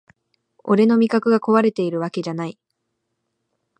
[0.63, 2.57] 俺の味覚がこわれてるわけじゃない